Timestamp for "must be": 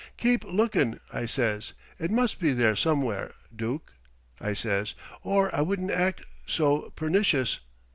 2.09-2.53